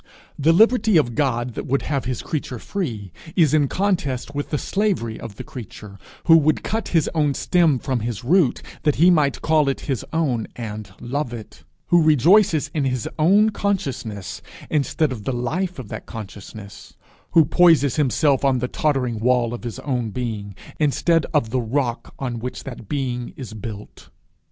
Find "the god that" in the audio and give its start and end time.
1.09-1.67